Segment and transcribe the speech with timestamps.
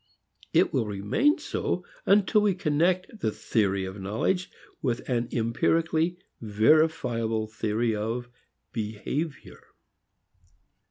[0.51, 4.49] It will remain so until we connect the theory of knowledge
[4.81, 8.27] with an empirically verifiable theory of
[8.73, 9.63] behavior.